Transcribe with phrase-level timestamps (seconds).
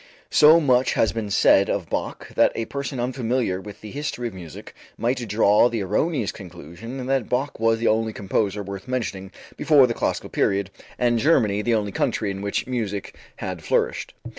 [0.31, 4.33] So much has been said of Bach that a person unfamiliar with the history of
[4.33, 9.85] music might draw the erroneous conclusion that Bach was the only composer worth mentioning before
[9.85, 14.15] the classical period and Germany the only country in which music had flourished.